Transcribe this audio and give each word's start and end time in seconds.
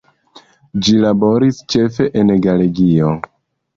Ĝi 0.87 0.95
laboris 1.03 1.59
ĉefe 1.75 2.09
en 2.23 2.33
Galegio. 2.47 3.13